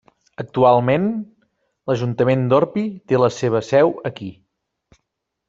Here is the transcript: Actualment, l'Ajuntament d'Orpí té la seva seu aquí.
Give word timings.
Actualment, 0.43 1.03
l'Ajuntament 1.91 2.47
d'Orpí 2.55 2.87
té 3.13 3.21
la 3.25 3.31
seva 3.37 3.63
seu 3.69 3.95
aquí. 4.13 4.33